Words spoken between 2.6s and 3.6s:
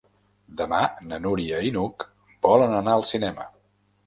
anar al cinema.